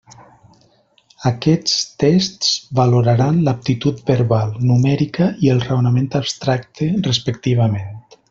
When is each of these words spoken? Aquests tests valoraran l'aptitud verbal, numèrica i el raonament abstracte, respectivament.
Aquests 1.31 1.73
tests 2.03 2.55
valoraran 2.79 3.37
l'aptitud 3.49 4.01
verbal, 4.09 4.57
numèrica 4.71 5.29
i 5.49 5.53
el 5.57 5.63
raonament 5.67 6.09
abstracte, 6.23 6.89
respectivament. 7.11 7.95